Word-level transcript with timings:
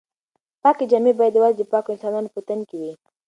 پاکې 0.61 0.85
جامې 0.91 1.13
باید 1.19 1.33
یوازې 1.37 1.57
د 1.59 1.63
پاکو 1.71 1.89
انسانانو 1.93 2.33
په 2.35 2.41
تن 2.47 2.59
کې 2.69 2.75
وي. 2.81 2.93